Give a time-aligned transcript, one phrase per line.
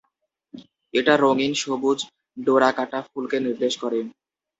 [0.93, 1.99] এটা রঙিন, সবুজ
[2.37, 3.99] ডোরাকাটা ফুলকে নির্দেশ করে।